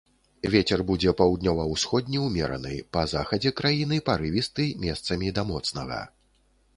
Вецер 0.53 0.79
будзе 0.91 1.11
паўднёва-ўсходні 1.19 2.21
ўмераны, 2.27 2.73
па 2.97 3.03
захадзе 3.13 3.51
краіны 3.59 3.99
парывісты, 4.09 4.65
месцамі 4.87 5.31
да 5.39 5.45
моцнага. 5.51 6.01